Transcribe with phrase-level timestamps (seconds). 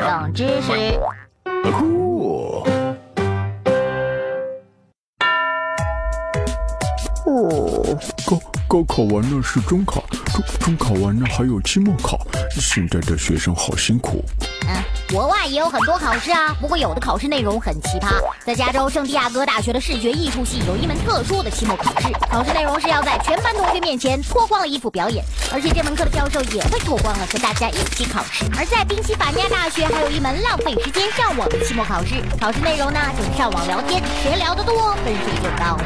[0.00, 0.72] 冷知识。
[7.24, 12.18] 哦，高高考完了是中考，中中考完了还有期末考，
[12.50, 14.24] 现在的学生好辛苦。
[14.68, 14.82] 嗯，
[15.12, 18.22] 国外也有很多考试啊，不过有的考试内容很奇葩。
[18.44, 28.44] 在加州圣地亚哥大学的视觉艺术系有一门特殊的期末考试，考试内容是要在全班同学面前脱光了衣服表演，而且这门课的教授也会脱光了和大家一起考试。
[28.56, 35.78] 而在宾夕法尼亚大学还有一门浪费时间上网的期末考试，考试内容呢就是上网聊天，谁聊得多分数就高。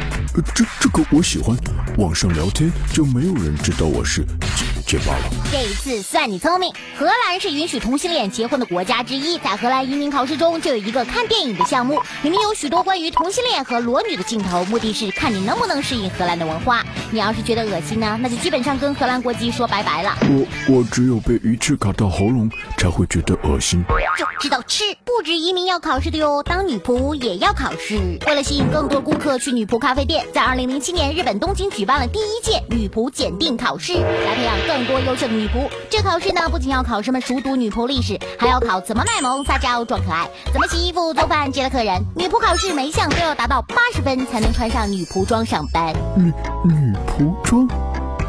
[0.53, 1.57] 这这个我喜欢，
[1.97, 4.23] 网上聊天就没有人知道我是
[4.55, 5.46] 结结巴了。
[5.49, 6.73] 这一次算你聪明。
[6.97, 16.83] 荷兰是允许同性恋结婚的国家之一，在荷兰移民考试中就有一个看电影的项目，里面有许多关于同性恋和裸女的镜头，目的是看你能不能适应荷兰的文化。
[17.11, 20.17] 你要是觉得恶心呢，那就基本上跟荷兰国籍说拜拜了。
[20.23, 23.81] 我我只有被鱼翅卡到喉咙才会觉得恶心。
[24.17, 28.19] 就知道吃，不止移民要考试的哟，当女仆也要考试。
[28.25, 35.69] 为了吸引更多顾客去女仆咖啡店，在二零零七年日本东京举办了第一届女仆检定考试，来培养更多优秀的女仆。
[35.87, 42.03] 这考试呢，不仅要考什么熟读女仆历史，还要考怎么卖萌、撒娇、装可爱，怎么洗衣服、做饭、接待客人。
[42.15, 45.93] 女仆考试每一项都要达到八十分才能穿上女仆装上班。
[46.15, 46.33] 女
[46.65, 47.67] 女仆装，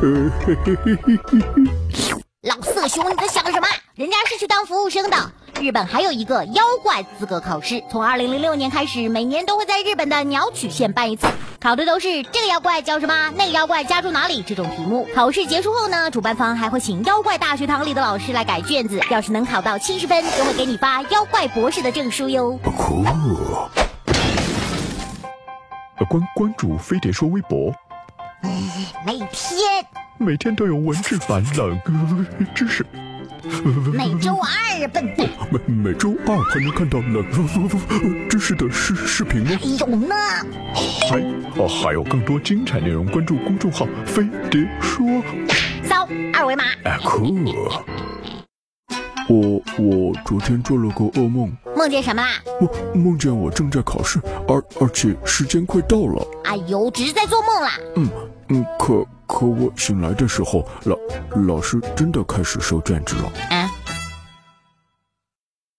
[0.03, 0.31] 呃。
[2.42, 3.67] 老色熊，你在想什么？
[3.95, 5.17] 人家是去当服务生的。
[5.61, 11.27] 日本还有一个妖怪资格考试，从二零零六年开始，每年都会在日本的鸟取县办一次，
[11.61, 15.06] 考的都是这个妖怪叫什么，那个妖怪家住哪里这种题目。
[15.15, 22.59] 考试结束后呢，主办方还会请妖怪大学堂里的老师来改卷子，要是能考到七十分，就会给你发妖怪博士的证书哟。
[26.09, 27.70] 关关注飞碟说微博，
[29.05, 29.59] 每天
[30.17, 32.87] 每天都有文字版冷呃知识。
[33.93, 39.50] 每周二，笨蛋，每每周二还能看到冷呃知识的视视频吗。
[39.59, 40.15] 还有呢。
[41.09, 41.19] 还
[41.56, 45.06] 哦还有更多精彩内容，关注公众号飞碟说。
[45.83, 46.65] 扫二维码。
[46.84, 47.34] 哎酷。
[49.28, 52.28] 我我昨天做了个噩梦，梦见什么啦？
[52.61, 56.27] 我梦见我正在考试，而而且时间快到了。
[56.45, 57.72] 哎呦，只是在做梦啦。
[57.97, 58.09] 嗯
[58.49, 60.99] 嗯，可可我醒来的时候，老
[61.47, 63.31] 老师真的开始收卷子了。